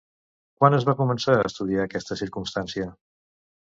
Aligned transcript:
Quan 0.61 0.77
es 0.77 0.87
va 0.87 0.95
començar 1.03 1.37
a 1.37 1.45
estudiar 1.51 1.87
aquesta 1.87 2.21
circumstància? 2.25 2.93